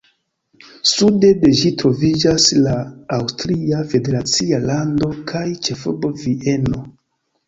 Sude 0.91 1.27
de 1.41 1.49
ĝi 1.57 1.71
troviĝas 1.81 2.45
la 2.67 2.73
Aŭstria 3.17 3.81
federacia 3.91 4.61
lando 4.63 5.11
kaj 5.33 5.43
ĉefurbo 5.69 6.11
Vieno. 6.23 6.81